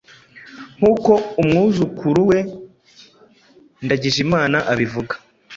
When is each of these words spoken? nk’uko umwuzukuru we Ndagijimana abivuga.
nk’uko 0.77 1.11
umwuzukuru 1.41 2.19
we 2.29 2.39
Ndagijimana 3.85 4.57
abivuga. 4.71 5.13